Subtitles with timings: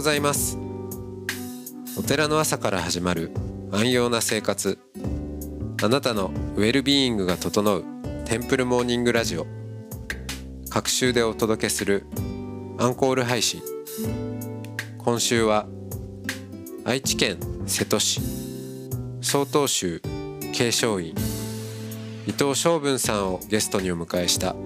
[0.00, 0.58] おはようございます。
[1.98, 3.32] お寺の朝から始まる
[3.70, 4.78] 安養な生活。
[5.82, 7.84] あなたのウェルビーイングが整う
[8.24, 9.46] テンプルモーニングラジオ。
[10.70, 12.06] 各週でお届けする
[12.78, 13.60] アンコール配信。
[14.96, 15.66] 今週は
[16.86, 18.22] 愛知県瀬戸市。
[19.20, 20.00] 曹洞宗
[20.54, 21.14] 継承院。
[22.26, 24.56] 伊藤昌文さんをゲストにお迎えした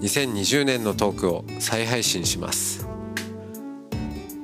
[0.00, 2.77] 2020年のトークを再配信します。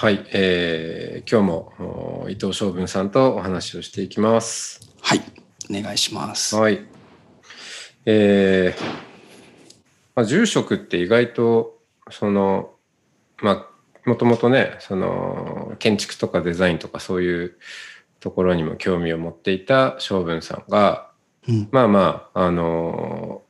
[0.00, 5.22] はい、えー、今日もお伊藤昌文さんとお話をしていきますはい、
[5.68, 6.54] お願いします。
[6.54, 6.86] はい。
[8.06, 8.84] えー
[10.14, 11.80] まあ、住職って意外と、
[12.12, 12.74] その、
[13.42, 13.66] ま
[14.04, 17.58] あ、もともとね、その、建築とかデザインとかそういう
[18.20, 21.10] ところにも興味を持っていた昌文さんが、
[21.48, 23.42] うん、まあまあ、あの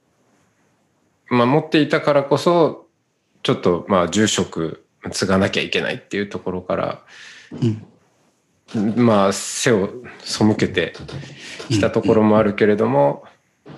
[1.29, 2.87] まあ、持っていたからこそ、
[3.43, 7.03] ちょっと、まあ、住職継がなきゃいけないっていうところから、
[8.75, 10.95] うん、まあ、背を背けて
[11.69, 13.25] きたところもあるけれども、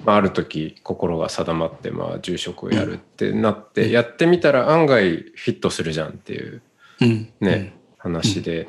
[0.05, 6.63] まあ、ある時心が定まって、まあ、住職をやるってなって、やってみたら案外フィットするじゃんっていう
[7.01, 8.69] うん、ね、話で、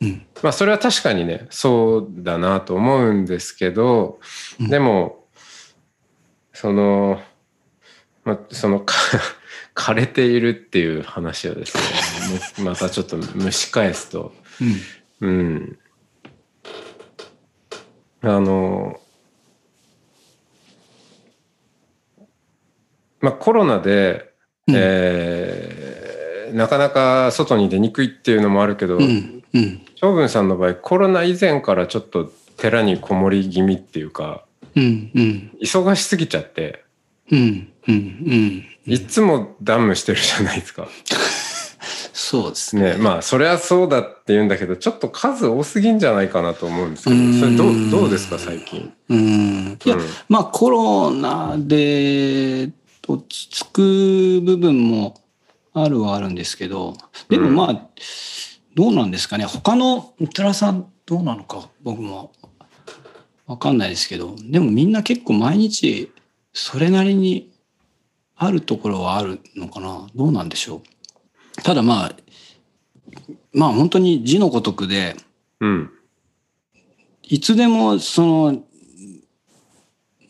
[0.00, 4.20] うん、まあそれは確かにねそうだなと思うんですけど、
[4.60, 4.68] うん。
[4.68, 5.24] でも
[6.52, 7.20] その、
[8.24, 8.94] まあ、そのか
[9.74, 11.88] 枯れているっていう話をですねも
[12.62, 14.32] またちょっと蒸し返すと。
[15.20, 15.78] うん、うん。
[18.22, 19.00] あの、
[23.20, 24.32] まあコロナで、
[24.68, 26.02] うんえー
[26.52, 34.44] なかなか外に出にくいっていうのもあるけど、うん、うん、長文さんの場合コロナ以前からちょっと寺にこもり気味っていうか
[34.76, 36.84] うん、うん、忙しすぎちゃって
[37.30, 40.86] うん、うん、いつもダムしてるじゃないですか。
[42.12, 42.92] そうですね。
[42.92, 48.92] ねまあそれはそうだって言うんだけどちょっと数多すぎんじゃないかなと思うんですけどうんそれどうどうですか最近？
[49.08, 52.70] うん、いや、うんまあコロナで
[53.08, 55.20] 落ち着く部分も
[55.74, 56.96] あるはあるんですけど、
[57.30, 57.88] でもまあ、
[58.74, 59.46] どうなんですかね。
[59.46, 62.30] 他のお寺さんどうなのか僕も
[63.46, 66.12] わかんないですけど、でもみんな結構毎日
[66.52, 67.50] それなりに
[68.36, 70.06] あるところはあるのかな。
[70.14, 70.82] どうなんでしょう？
[71.62, 72.16] ただまあ、
[73.52, 75.16] まあ本当に字のごとくで、
[75.60, 75.90] うん。
[77.22, 78.62] いつでもその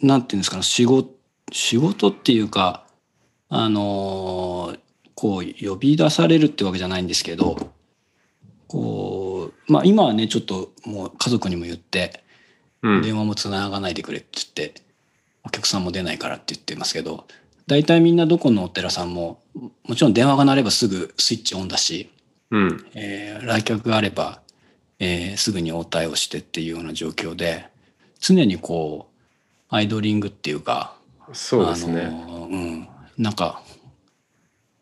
[0.01, 1.11] なんていうんですかね仕事
[1.51, 2.87] 仕事っていうか
[3.49, 4.77] あの
[5.15, 7.73] こう呼び出されるってわけじゃないんですけど
[8.69, 12.23] こうまあ今はねちょっともう家族にも言って
[12.83, 13.03] うん。
[13.03, 14.83] 電話もつながないでくれって言って
[15.45, 17.27] お客さんも出ないからって言ってますけど
[17.67, 19.41] 大体みんなどこのお寺さんも
[19.85, 22.11] もちろん電話が鳴ればすぐスイッチオンだし
[22.51, 22.87] うん。
[22.95, 24.41] えー来客があれば、
[24.99, 27.67] えーすぐに応対をしてっていうような状況で
[28.21, 30.95] 常にこうアイドリングっていうか
[31.33, 32.03] そうですね。
[32.03, 33.63] あのーうん、なんか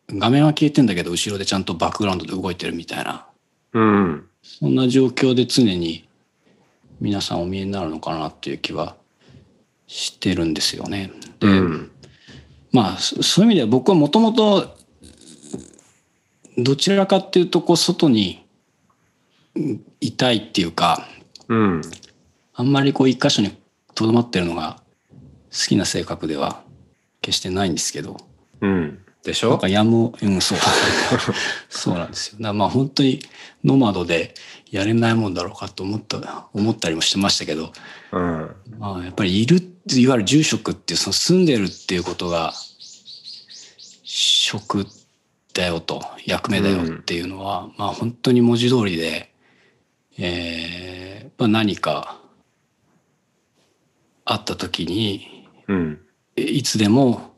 [0.08, 3.26] 画面は消えてんだけど後ろでちゃんとバックグラウンドで動いてるみたいな。
[3.72, 4.26] うん。
[4.42, 6.08] そんな状況で常に
[7.00, 8.96] 皆さんお見えになるのかなっていう気は
[9.86, 11.12] してるんですよね。
[11.38, 11.89] で、うん
[12.72, 14.76] まあそそういう意味では僕はもともと
[16.58, 18.44] どちらかっていうとこう外に
[19.54, 21.06] うんいたいっていうか
[21.48, 21.82] うん。
[22.54, 23.56] あんまりこう一箇所に
[23.94, 24.80] とどまってるのが
[25.50, 26.62] 好きな性格では
[27.22, 28.16] 決してないんですけど。
[28.60, 28.98] うん。
[29.24, 29.50] でしょ？
[29.50, 30.58] なんかやむうんそう。
[31.68, 32.52] そうなんですよ。
[32.54, 33.20] まあ本当に
[33.64, 34.34] ノマドで
[34.70, 37.72] やれないもんだろうかと思った思ったりもしてましたけど。
[38.12, 38.50] うん。
[38.78, 42.52] まあやっぱりいるっていわゆる住職っていうその住んでるっていうことが
[44.04, 44.86] 職
[45.54, 49.32] だよと役目だよっていうのは、まあ本当に文字通りで、
[50.18, 52.20] えーまあ、何か
[54.24, 56.00] あった時にうん。
[56.36, 57.34] いつでも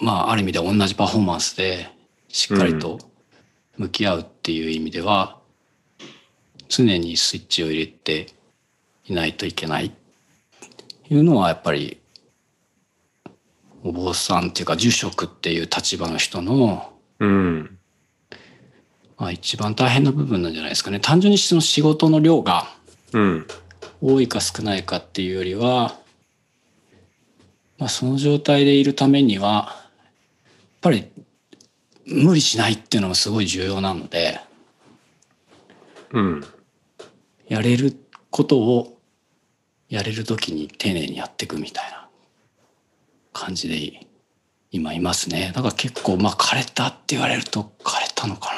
[0.00, 1.88] まあある意味で同じパフォーマンスで
[2.28, 2.98] しっかりと
[3.76, 5.38] 向き合うっていう意味では、
[6.68, 8.26] 常にスイッチを入れて
[9.06, 9.92] いないといけない
[11.10, 12.00] いうのはやっぱり
[13.82, 17.78] お坊さんっていうか住職っていう立場の人のうん。
[19.18, 21.00] まあ一番大変な部分なんじゃないですかね。
[21.00, 22.66] 単純にその仕事の量が
[23.12, 23.46] うん。
[24.02, 25.96] 多いか少ないかっていうよりは、
[27.78, 29.76] まあその状態でいるためには、やっ
[30.80, 31.10] ぱり
[32.06, 34.40] 無理しないっていうのがすごい重要なので、
[36.12, 36.44] うん。
[37.48, 37.96] やれる
[38.30, 38.99] ことを
[39.90, 42.08] やれる時に丁寧にやっていくみたいな
[43.32, 44.06] 感じで
[44.70, 45.52] 今いますね。
[45.54, 48.54] だから結構まあ枯れたって言われると枯れたのか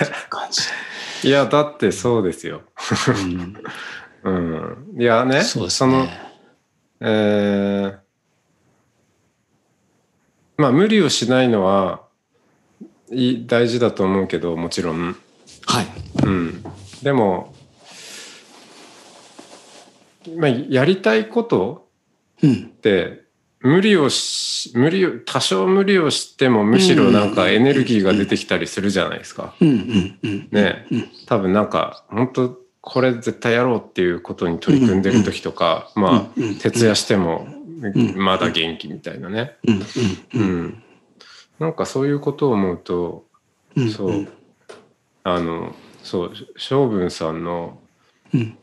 [0.00, 0.62] な感じ。
[1.28, 2.62] いや、だってそうですよ。
[4.24, 4.34] うん、
[4.94, 5.00] うん。
[5.00, 6.20] いやね、そうですの、ね。
[7.00, 8.04] えー
[10.56, 12.02] まあ無理をしないのは
[13.10, 15.16] いい大事だと思うけどもちろん、
[15.66, 15.86] はい。
[16.22, 16.64] うん、
[17.02, 17.53] でも、
[20.36, 21.88] まあ、やりたいこと
[22.42, 22.52] うん。
[22.52, 23.24] って
[23.60, 29.54] 無理をし無理を多少無理をしてもむしろなんかエネルギーが出てきたりするじゃないですか。
[29.60, 30.86] ね。
[30.90, 31.08] うん。
[31.26, 37.48] 多分なんか本当これ絶対やろうっていうことに取り組んでる時とか、まあ徹夜しても
[37.80, 38.14] ん。
[38.16, 39.56] まだ元気みたいなね、
[40.34, 40.82] うん。
[41.58, 43.24] なんかそういうことを思うと
[43.76, 43.90] うん。
[43.90, 44.10] そう。
[44.10, 44.28] うん。
[45.22, 47.78] あのそう性分さんの
[48.34, 48.58] うん。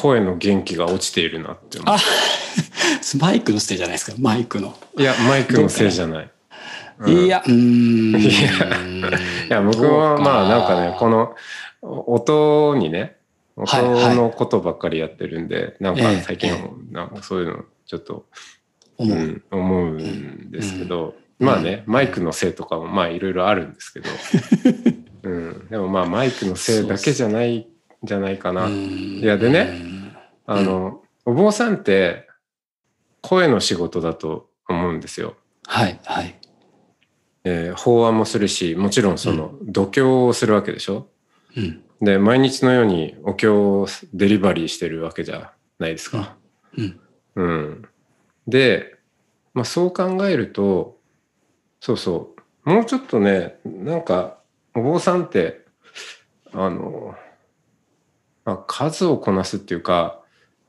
[0.00, 1.98] 声の元気が落ちているなって思あ
[3.20, 4.74] マイクのせいじゃないですか、マイクの。
[4.94, 6.30] ういやマイクのせいじゃない。
[7.00, 7.24] うん。
[7.24, 8.20] いや、うーん。
[8.20, 10.64] いや僕はまあな？
[10.64, 11.34] んかねこの
[11.82, 13.16] 音にね
[13.56, 14.16] 音はいはい。
[14.16, 18.26] のことばっかりやってるんで、なんかええ最近えなんかそういうのちょっと、
[18.96, 19.18] 思う。
[19.18, 24.10] うん、思うんですけど、うんまあねマイクのせいとかもまあいろいろあるんですけど、
[25.24, 27.64] うん、でもまあマイクのせいだけじゃないん
[28.02, 28.68] じゃないかな。
[28.68, 29.82] いいやでね
[30.46, 32.28] あの、お坊さんって
[33.20, 35.36] 声の仕事だと思うんですよ。
[35.66, 36.38] はい、はい。
[37.44, 41.08] えー法話もするしもちろんその度胸をするわけでしょ？
[41.56, 41.82] うん。
[42.00, 46.36] で毎日のようにお経をデリバリーしてるわけじゃないですか。
[46.76, 47.00] うん。
[47.36, 47.88] うん、
[48.46, 48.96] で、
[49.54, 50.98] まあ、そう考えると
[51.80, 54.38] そうそうもうちょっとねなんか
[54.74, 55.60] お坊さんって
[56.52, 57.14] あの、
[58.44, 60.20] まあ、数をこなすっていうか、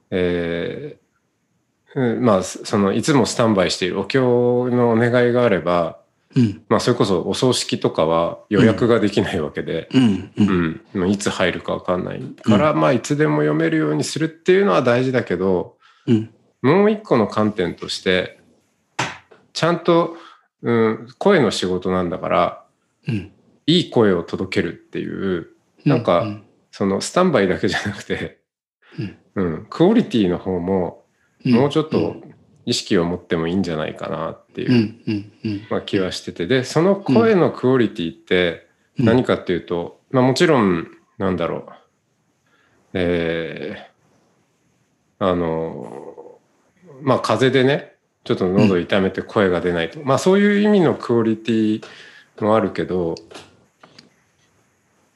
[0.09, 1.01] えー
[1.93, 5.99] うんまあそのいつもスタンバイしているお経のお願いがあれば
[6.35, 6.63] うん。
[6.69, 10.03] まあ、それこそお葬式とかは予約ができないわけで、うん。
[10.03, 10.31] う。
[10.37, 15.77] うんんまあいつ入るかわかんないから、まあいつでも読めるようにするっていうのは大事だけど
[16.07, 16.33] うん。
[16.61, 18.39] もう一個の観点として
[19.51, 20.15] ちゃんと、
[20.61, 22.63] うん、声の仕事なんだから
[23.07, 23.31] うん。
[23.67, 25.47] いい声を届けるっていう
[25.85, 28.39] なんかうんそのスタンバイだけじゃなくて、
[29.35, 31.03] うん、クオリティの方も
[31.43, 32.15] もうちょっと
[32.65, 35.01] 意識を持ってもいいんじゃないかなっていうう、ん。
[35.07, 35.31] うん。
[35.43, 35.67] うん。
[35.69, 36.47] まあ、気はしてて。
[36.47, 38.67] でその声のクオリティって、
[38.99, 39.05] うん。
[39.05, 40.87] 何かっていうと、まあ、もちろん
[41.17, 41.65] なんだろう。
[42.93, 43.91] えー
[45.23, 46.39] あの
[47.03, 51.83] まあ風邪でねちょっと喉痛めて声が出ないと、まあそういう意味のクオリティ
[52.39, 53.13] もあるけど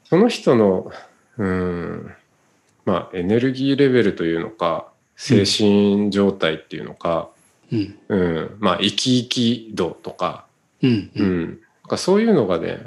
[0.04, 0.92] その人の
[1.38, 2.12] うん
[2.86, 7.30] まあエネルギーレベルというのか精神状態っていうのか、
[7.72, 8.00] うん。
[8.10, 10.46] うんまあ生き生き度とか
[10.82, 11.12] うん。
[11.16, 11.24] う。
[11.24, 12.84] ん、なんかそういうのがね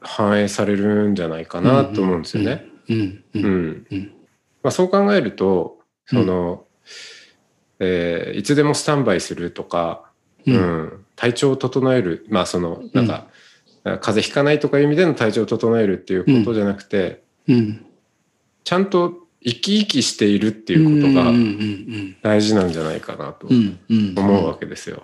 [0.00, 2.66] 反映されるんじゃないかなと思うんですよね。
[2.88, 2.96] うん。
[2.98, 3.24] う。
[3.34, 4.12] うんんうん。
[4.62, 6.64] まあ、そう考えるとその、
[7.78, 10.04] えーいつでもスタンバイするとか、
[10.46, 10.52] う。
[10.52, 13.28] うんん体調を整えるまあそのなんか、
[13.84, 17.86] 風邪ひかないとかいう意味での体調を整えるっていうことじゃなくて、うん。
[18.64, 21.32] ちゃんと生き生きしているっていうことが。
[22.22, 23.48] 大事なんじゃないかなと。
[23.48, 25.02] 思うわけですよ。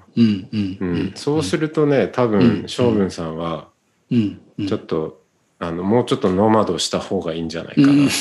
[1.15, 3.69] そうするとね多うん分将軍さんは、
[4.11, 4.41] うん。
[4.67, 5.23] ちょっと、
[5.59, 7.89] あの、もうちょっとノマドした方がいいんじゃないかな。
[7.89, 8.09] うん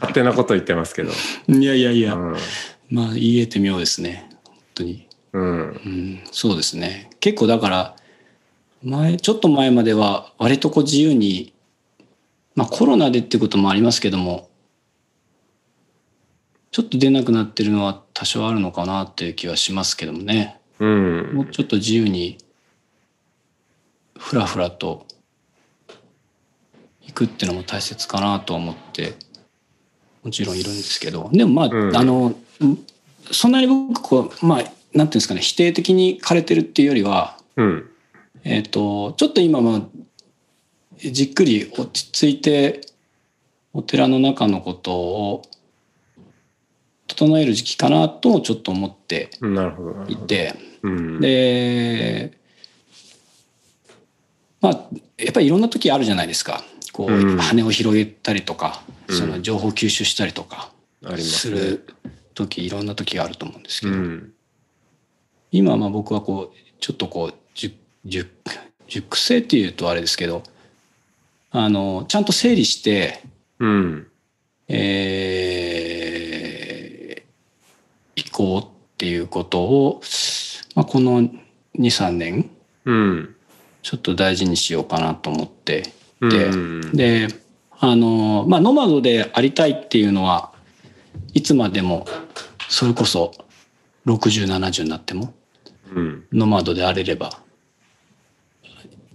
[0.00, 1.10] 勝手なこと言ってますけど。
[1.48, 2.36] いやいやいや、うん。
[2.90, 4.28] まあ言えて妙ですね。
[4.44, 5.06] 本当に。
[5.32, 5.42] うん。
[5.42, 5.48] う
[5.88, 7.10] ん、そうですね。
[7.20, 7.96] 結構だから、
[8.82, 11.52] 前、ちょっと前までは割とこう自由に、
[12.54, 14.48] まあコロナでってこともありますけども、
[16.70, 20.60] ちょっと出なくなってるのは多少あるのかなっていう気はしますけどもね。
[20.80, 20.84] う。
[20.84, 22.38] もうんちょっと自由に、
[24.18, 25.06] ふらふらと
[27.02, 29.14] 行くっていうのも大切かなと思って、
[30.22, 32.78] もちろんいるんですけど、でもまあ、うんあの、うん
[33.30, 37.88] そんなに僕、こう、まあ、なんていうんですかね、否定的に枯れてるっていうよりは、うん。
[38.44, 39.82] えっ、と、ちょっと今まあ、
[40.98, 42.80] じっくり落ち着いて、
[43.72, 45.42] お寺の中のことを
[47.06, 49.30] 整える時期かなともちょっと思って。
[50.08, 52.38] いて、うん、で、
[54.60, 54.72] まあ、
[55.18, 56.62] やっぱりいろんな時あるじゃないですか。
[56.92, 60.72] こう、うん羽を広げたりとか、うんその情報吸収したりとか
[61.18, 61.60] すすね。
[61.60, 61.86] る
[62.34, 64.32] 時、いろんな時があると思うんですけど、うん。
[65.50, 67.34] 今はまあ僕はこう、ちょっとこう、
[68.04, 70.42] 熟熟熟成っていうとあれですけど、
[71.50, 73.22] あの、ちゃんと整理して、
[73.58, 74.06] うん。
[74.68, 78.66] えー、行こうっ
[78.98, 80.02] ていうことを、
[80.74, 81.30] まあ、この2、
[81.78, 82.50] 3年、
[82.84, 83.34] うん。
[83.82, 86.30] ちょっと大事にしようかなと思ってうん。
[86.30, 87.28] でうんで、
[87.78, 90.52] あの、まあ、ノマドでありたいっていうのは、
[91.32, 92.06] いつまでも、
[92.68, 93.32] それこそ
[94.06, 95.32] 60、70になっても、
[95.94, 96.24] うん。
[96.32, 97.41] ノマドであれれば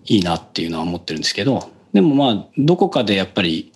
[0.08, 3.72] いいなっていうのは思ってるんですけど、でもまあ、どこかでやっぱり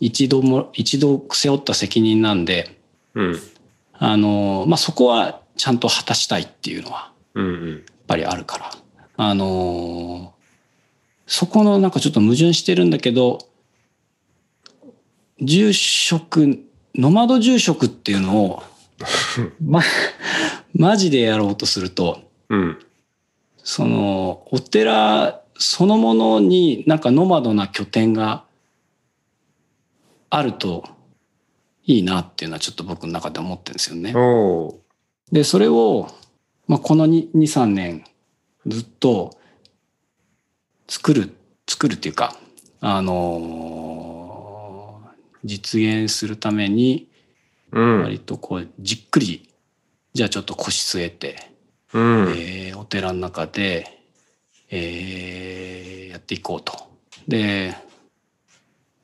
[0.00, 2.78] 一度も、一度背負った責任なんで、
[3.14, 3.40] うん。
[3.94, 7.44] あの、まあ、そこはちゃんと果たしたいっていうのはうん。
[7.44, 7.70] うん。
[7.70, 8.70] やっぱりあるから。
[9.22, 10.32] あの
[11.26, 13.38] そこのなんかちょっと矛盾してるんだけど、
[15.40, 18.62] 住職、ノマド住職っていうのを、
[19.62, 19.80] ま、
[20.74, 22.78] マジでやろうとすると、うん。
[23.62, 28.44] その、お寺そのものになんかノマドな拠点が
[30.30, 30.84] あると
[31.84, 34.12] いいなっていうのはちょっと僕の中で思ってるんですよね。
[35.30, 36.08] で、それを、
[36.66, 38.04] まあ、この2、2 3年
[38.66, 39.38] ずっと
[40.88, 41.34] 作る、
[41.68, 42.36] 作るっていうか、
[42.80, 43.60] あのー
[45.42, 47.08] 実現するために。
[48.02, 49.48] 割とこう、じっくり、
[50.12, 51.52] じゃあちょっと腰据えて、
[51.94, 52.28] うん。
[52.36, 53.99] えーお寺の中で、
[54.70, 56.72] えーやっていこうと。
[57.28, 57.74] で、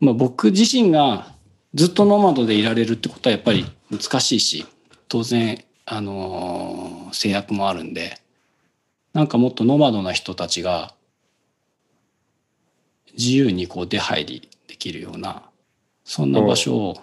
[0.00, 1.32] まあ、僕自身が
[1.75, 4.66] ずっとノマドでいられるってことはやっぱり難しいし、
[5.08, 8.20] 当然、あのー制約もあるんで、
[9.12, 10.94] なんかもっとノマドな人たちが
[13.16, 15.42] 自由にこう出入りできるような、
[16.04, 16.96] そんな場所を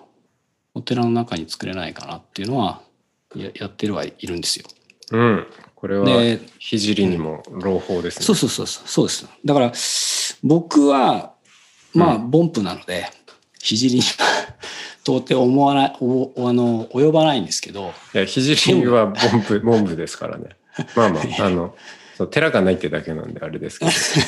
[0.76, 2.82] お寺の中に作れないかなっていうのは
[3.36, 4.66] やってるはいるんですよ。
[5.12, 5.48] うん。
[5.84, 8.26] これはで、聖にも朗報ですね。
[8.26, 9.28] そうそうそうそう、そうです。
[9.44, 9.74] だから、
[10.42, 11.34] 僕は、
[11.94, 13.06] まあ、うボンプなので、
[13.62, 14.56] 聖には
[15.04, 20.52] 到底思わない、おおあの、及ばないんですけど、いや、聖はボンプ、ボンブですからね。
[20.96, 21.76] まあまあ、 あの、
[22.18, 23.86] そう寺がないってだけなんであれですけ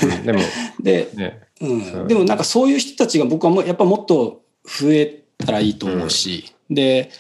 [0.08, 0.14] ど。
[0.14, 0.40] う んでも、
[0.82, 1.40] で、ね。
[1.62, 7.12] う、んでもなんかそういう人たちが僕はもうやっぱもっと増えたらいいと思うし、で、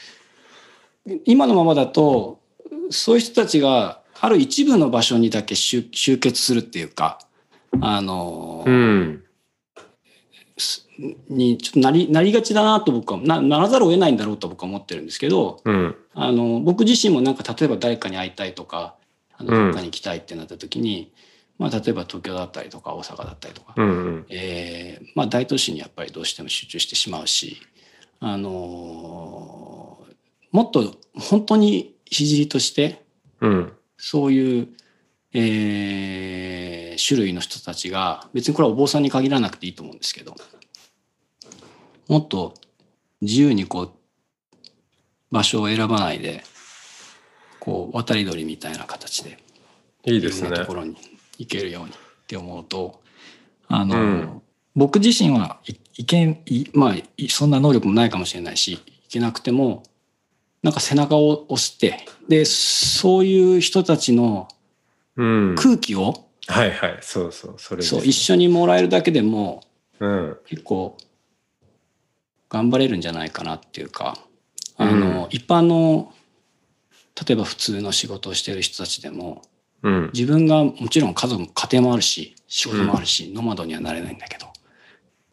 [1.24, 2.42] 今のままだと、
[2.90, 7.20] そういう人たちがある一部の場所にだけ集集結するっていうか、
[7.82, 9.24] あの、うん。
[11.28, 15.96] にちょっとなりなりがちだなと僕はなならざるを得ないんだろうと僕は思ってるんですけどうん。
[16.14, 18.96] あの僕自身もなんか例えば誰かに会いたいとか
[19.38, 21.12] あのうんどっかに行きたいってなった時に、
[21.60, 23.86] まあ、例えば東京だったりとか大阪だったりとか、うん。
[23.86, 24.26] うん。
[24.30, 27.58] えーまあ、大都市にやっぱりどうしても集中してしまうし、
[28.22, 30.16] あのー
[30.56, 33.04] もっと本当に聖として
[33.42, 33.74] うん。
[33.98, 34.68] そういう、
[35.34, 40.36] えー種類の人たちが別にこれはお坊さんに限らなくていいと思うんですけど
[42.08, 42.54] もっと
[43.22, 43.92] 自由にこう
[45.32, 46.44] 場所を選ばないで
[47.60, 49.40] こう渡り鳥みたいな形で
[50.04, 50.52] いろいいですね。
[50.52, 50.96] ところに
[51.40, 51.94] 行けるようにっ
[52.28, 53.02] て思うと
[53.68, 54.42] あの、うん
[54.78, 59.84] 僕自身はいいけんいまあいそんな能力もないかもしれないしいけなくても
[60.66, 64.48] なんか背中を押してでそういう人たちの
[65.16, 65.56] うん。
[65.56, 66.98] 空気を、はいはい。
[67.02, 67.54] そうそう。
[67.58, 69.62] それですそう一緒にもらえるだけでも
[70.00, 70.38] うん。
[70.48, 70.98] 結構
[72.50, 74.18] 頑張れるんじゃないかなっていうか
[74.78, 76.12] あの、一般の
[77.28, 79.44] 例えば普通の仕事をしている人たちでも
[79.84, 80.10] うん。
[80.14, 84.48] 自分がもちろん家族家庭もあるし仕事もあるし、ノマドにはなれないんだけど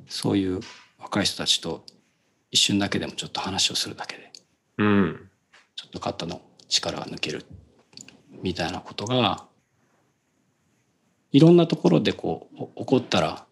[0.08, 0.60] そういう
[0.98, 1.86] 若い人たちと
[2.50, 4.31] 一瞬だけでもちょっと話をするだけで
[4.78, 5.28] うん。
[5.76, 7.44] ちょっと肩の力が抜ける
[8.42, 9.46] みたいなことが
[11.30, 13.46] いろんなところでこうお起こったら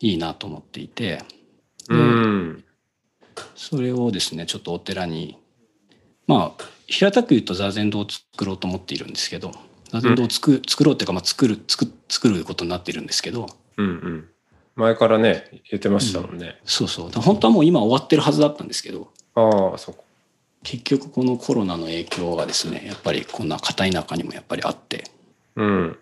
[0.00, 1.22] いいなと思っていて
[1.88, 2.64] うん。
[3.54, 5.38] それをですねちょっとお寺に
[6.26, 9.52] まあ平たく言うと座禅堂を作ろうと思っているんですけど
[9.90, 13.86] 座禅堂を作,、作ろうっていうか、まあ、作る作作ることになっているんですけどうん。
[13.86, 14.28] うん。
[14.76, 16.60] 前からね、言ってましたもんね。
[16.66, 20.04] そうそうだから本当はもう今終わってるはずだったんですけどああ、そこ。
[20.66, 25.04] 結局このコロナの影響がですねやっぱりこんな片田舎にもやっぱりあって
[25.54, 25.98] うん。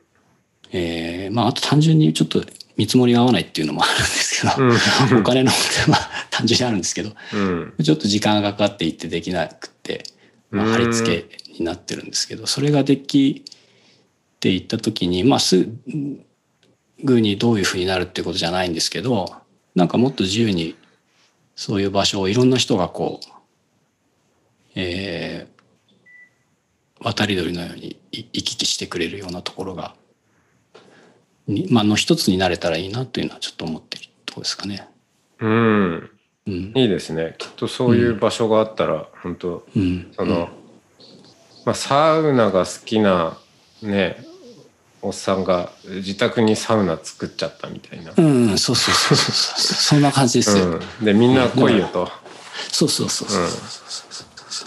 [0.73, 2.43] えーまああと単純にちょっと
[2.79, 5.21] 見積もりが合わないっていうのもあるんですけど、うん。
[5.21, 7.75] お金の問題は 単純にあるんですけどうん。
[7.83, 10.05] ちょっと時間がかかっていってできなくて
[10.51, 13.45] まあ、貼り付けになってるんですけどそれができ
[14.39, 15.69] ていった時にまあす
[17.03, 19.35] ぐにどういうふうになるってことじゃないんですけど
[19.75, 20.77] なんかもっと自由に
[21.57, 23.34] そういう場所をいろんな人がこう、
[24.75, 29.95] えー、渡り鳥のように行き来してくれるようなところが
[31.47, 34.89] に、まあ、の一つになれたらいいなというのはちょっと思ってるとこですかね。
[35.41, 36.11] うん。
[36.47, 36.73] うん。
[36.75, 37.35] いいですね。
[37.39, 40.49] きっとそういう場所があったら、本当うん、その、
[41.65, 43.37] まあ、サウナが好きな
[43.83, 44.25] ね
[45.05, 49.35] おっさんが自宅にサウナ作っちゃったみたいな、うん、うん、そうそうそうそう。
[49.35, 50.65] そうそんな感じですよ。
[50.65, 52.09] うん、でみんな来いよと、
[52.71, 54.14] そうそうそうそうそう、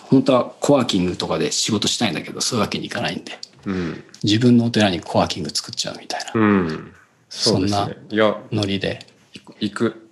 [0.10, 3.40] 本当はコワーキングとかで仕事したいんだけどそういうわけにいかないんで。
[3.66, 4.04] うん。
[4.24, 6.40] 自分のお寺にコワーキング作っちゃうみたいな。
[6.40, 6.94] うん、
[7.30, 7.72] そね。
[8.10, 8.38] いや。
[8.52, 9.06] ノリで。
[9.60, 10.10] 行く。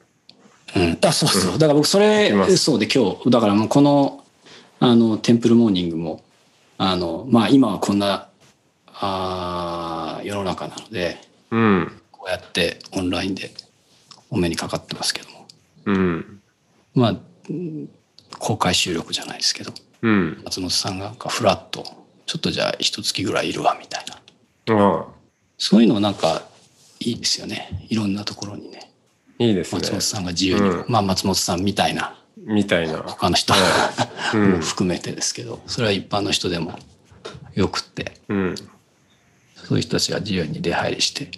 [0.76, 4.26] うん、あそうそう、だから僕それそうで今日だからもうこの
[4.82, 6.22] あのテンプルモーニングも
[6.78, 8.28] あのまあ今はこんな
[8.88, 11.18] あー世の中なので
[11.52, 12.02] うん。
[12.12, 13.52] こうやってオンラインで
[14.30, 15.48] お目にかかってますけども。
[15.86, 16.42] うん。
[16.94, 17.16] まあ
[17.50, 17.90] うん
[18.38, 19.72] 公開収録じゃないですけど
[20.02, 20.42] うん。
[20.44, 21.84] 松本さんがフラッと
[22.26, 24.06] ちょっとじゃあ一月ぐらいいるわみたい
[24.68, 24.76] な。
[24.76, 25.06] ああ
[25.58, 26.44] そういうのなんか
[27.00, 27.86] いいですよね。
[27.90, 28.92] いろんなところにね。
[29.40, 29.80] いいですね。
[29.80, 30.86] 松本さんが自由に、うん。
[30.88, 32.18] まあ松本さんみたいな。
[32.38, 33.00] みたいな。
[33.00, 33.54] 他の人。
[34.34, 34.52] うん。
[34.54, 35.62] も含めてですけど。
[35.68, 36.78] それは一般の人でも。
[37.54, 38.14] よくって。
[38.30, 38.56] うん。
[39.56, 41.30] そういう人たちが自由に出入りして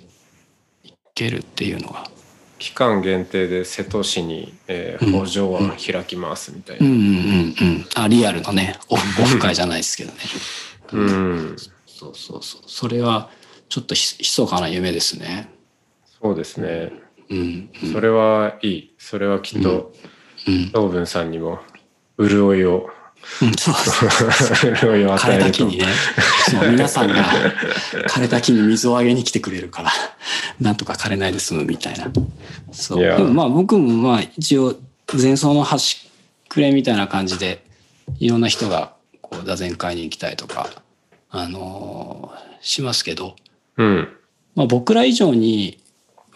[0.83, 2.09] いけるっていうのが
[2.59, 5.25] 期間限定で瀬戸市に、えー、うん。
[5.25, 6.85] 北条湾開きますみたいな。
[6.85, 7.05] うんうんうん。
[7.05, 7.11] う
[7.79, 8.77] んあリアルのね。
[8.89, 10.17] オフ会じゃないですけどね。
[10.93, 11.55] うん。
[11.85, 12.61] そうそうそう。
[12.67, 13.29] それは
[13.69, 15.49] ちょっとひ密かな夢ですね。
[16.21, 16.91] そうですね。
[17.29, 17.91] うんうん。
[17.91, 18.95] それはいい。
[18.97, 19.93] それはきっと
[20.47, 20.65] うん。
[20.67, 21.59] 東文さんにも
[22.19, 22.89] 潤いを
[23.41, 23.53] うん。
[23.53, 25.85] そうそう潤いを与枯えるとれた木にね。
[26.49, 27.15] そう皆さんが
[28.09, 29.91] 枯れた木に水をあげに来てくれるから
[30.59, 32.11] なんとか枯れないで済むみたいな。
[32.71, 32.99] そう。
[32.99, 34.75] でもまあ僕もまあ一応
[35.13, 36.09] 前奏の端
[36.49, 37.63] くれみたいな感じで
[38.19, 40.69] いろんな人がこう座禅会に行きたいとか
[41.29, 43.35] あのーしますけど、
[43.77, 44.09] うん。
[44.55, 45.79] まあ、僕ら以上に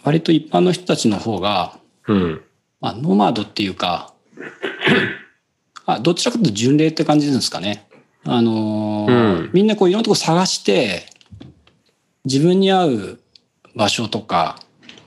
[0.02, 2.42] 割と一般の人たちの方が、うん。
[2.80, 4.12] まあ、ノマドっていうか
[5.94, 7.86] あどちらかというと巡礼って感じですかね。
[8.24, 9.50] あのーうん。
[9.52, 11.06] みんなこういろんなとこ探して
[12.24, 13.20] 自分に合う
[13.74, 14.60] 場所とか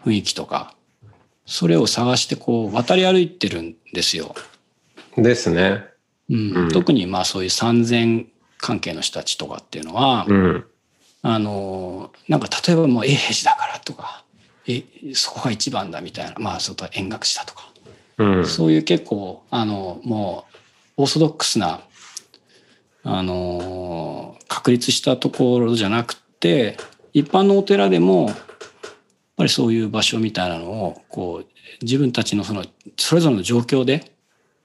[0.06, 0.76] 雰囲気とか
[1.45, 4.36] それを探してこう渡り歩いてるんですよ。
[5.17, 5.86] ですね。
[6.30, 6.52] うん。
[6.56, 6.69] うん。
[6.69, 8.26] 特にまあそういう産前
[8.58, 10.65] 関係の人たちとかっていうのは、うん。
[11.21, 14.24] あのーなんか例えばもう永平寺だからとか
[14.67, 17.71] えそこが一番だみたいなまあそと円覚寺だとか。
[18.17, 18.45] うん。
[18.45, 20.55] そういう結構あのもう
[20.97, 21.81] オーソドックスな
[23.03, 26.77] あの確立したところじゃなくて
[27.13, 28.36] 一般のお寺でもやっ
[29.38, 31.47] ぱりそういう場所みたいなのをこう
[31.81, 32.65] 自分たちのその
[32.97, 34.12] それぞれの状況で、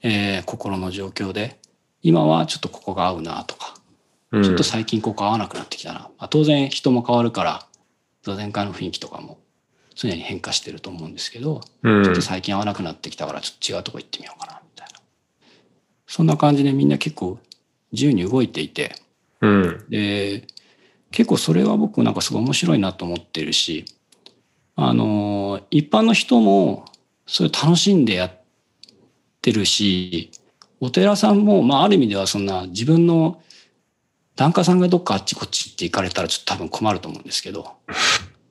[0.03, 1.59] えー心の状況で
[2.03, 3.75] 今はちょっとここが合うなとか
[4.33, 4.43] うん。
[4.43, 7.67] ちょっと最近ここ合わなくなってきたな、まあ、当然人も変わるから
[8.23, 9.39] 座禅会の雰囲気とかも
[9.95, 12.05] 常に変化してると思うんですけど、うん。
[12.05, 14.60] ちょっと最近合わなくなってきたからちょっと違うとこ行ってみようかな
[16.11, 17.39] そんな感じでみんな結構
[17.93, 18.97] 自由に動いていて。
[19.41, 19.85] うん。
[19.89, 20.45] で
[21.13, 23.85] 結構それは僕なんかすごい面白いなと思ってるし
[24.77, 26.85] あの一般の人も
[27.27, 28.33] それ楽しんでやっ
[29.43, 30.31] てるし
[30.79, 33.43] お寺さんも、まあ、ある意味ではそんな自分の
[34.37, 37.73] 檀家さんがどっかあっちこっちって行かれたらちょっと多分困ると思うんですけど。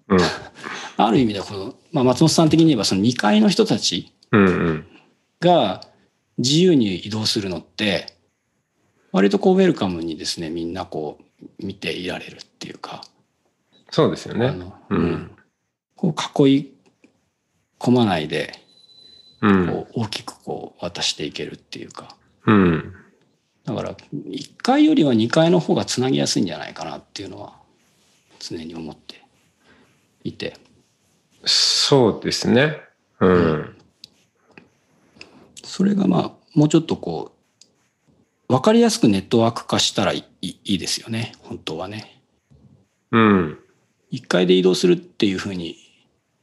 [0.09, 0.19] うん。
[0.97, 4.11] ある意味ではこの、まあ、松本さん的に言えばその2階の人たち
[5.39, 5.81] が
[6.39, 8.13] 自由に移動するのって
[9.11, 13.01] 割とこうウェルカムにですねみんなこう見ていられるっていうか、
[13.91, 14.57] そうですよね。
[14.89, 14.97] うん。
[14.97, 15.31] うん。
[15.95, 16.73] こう囲い
[17.79, 18.53] 込まないで
[19.41, 19.67] うん。
[19.67, 22.15] こう大きくこう渡していけるっていうか。
[22.45, 22.93] うん。
[23.65, 27.53] だから1階よりは2階の方がつなぎやすいんじゃないかなっていうのは
[28.39, 29.23] 常に思って
[30.23, 30.55] いて。
[31.45, 32.81] そうですね。
[33.19, 33.78] うん
[35.69, 37.31] それがまあもうちょっとこ
[38.49, 41.33] う分かりやすくネットワーク化したらいいいいですよね。
[41.43, 42.23] 本当はね。
[43.11, 43.59] うん。
[44.11, 45.77] 1階で移動するっていうふうに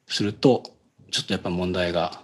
[0.06, 0.62] すると
[1.10, 2.22] ちょっとやっぱ問題が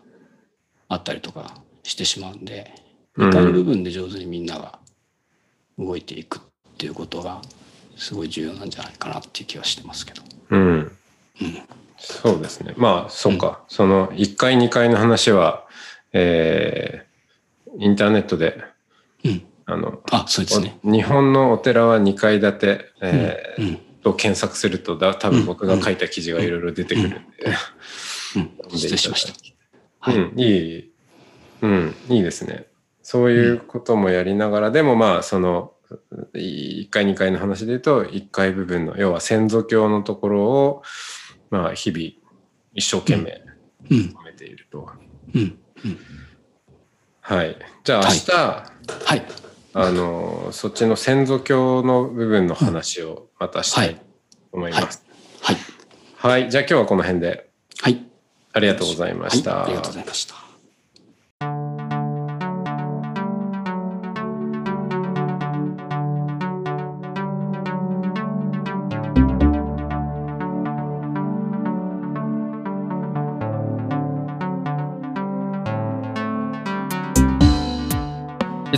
[0.89, 2.73] あったりとかしてしまうんで
[3.17, 3.31] うん。
[3.31, 4.79] 2階の部分で上手にみんなが
[5.77, 6.41] 動いていくっ
[6.79, 7.43] ていうことが
[7.97, 10.23] すごい重要なんじゃないかなっていう気はしてますけど。
[10.51, 10.93] うん。
[11.99, 12.75] そうですね。
[12.77, 15.67] まあそうか、その1階2階の話は
[16.13, 17.13] えー
[17.79, 18.63] インターネットで
[19.25, 20.79] うん、ああの、あ、そうですね。
[20.83, 23.79] 日本のお寺は2階建て、えーうん。
[24.03, 27.19] と検索するとだ多分僕が書いた記事がいろいろ出てくるんで。
[28.37, 28.77] うん。
[28.77, 29.33] 失礼しました。
[30.01, 30.93] はいうん、いい、
[31.63, 32.67] うん、いいですね。
[33.03, 35.73] そういうこともやりながら、でもまあ、その、
[36.35, 40.83] 1階2階の話で言うと、1階部分の、要は先祖教のところを、
[41.51, 42.05] まあ、日々、
[42.75, 43.43] 一生懸命
[43.91, 43.99] うん。
[44.19, 44.91] 褒めていると。
[45.35, 45.59] うん。
[47.21, 47.57] はい。
[47.85, 49.23] じゃあ明日、はい。
[49.75, 54.01] あの、そっちの先祖教の部分の話をまたしたいと
[54.53, 55.05] 思います。
[55.41, 55.57] はい。
[56.17, 56.51] はい。
[56.51, 57.49] じゃあ今日はこの辺で
[57.81, 58.05] はい。
[58.53, 59.57] ありがとうございました。
[59.57, 60.52] はいありがとうございました。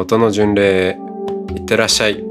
[0.00, 0.98] 音の巡礼へ
[1.54, 2.24] いってらっしゃい。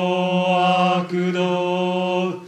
[0.00, 2.40] 悪道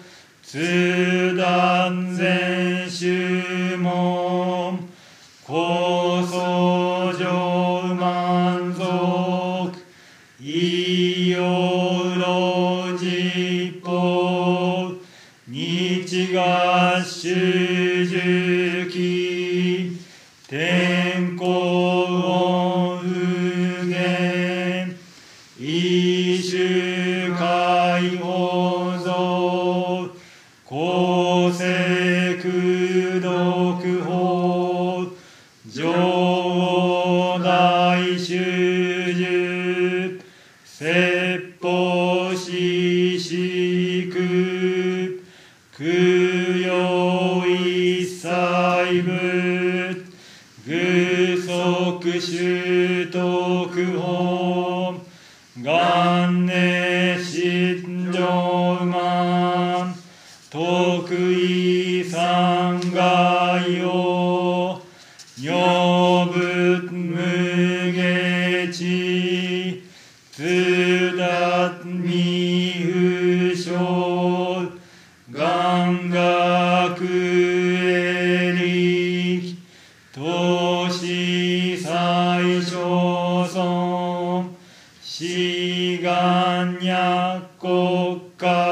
[55.56, 58.71] 元年心上
[87.62, 88.71] 国家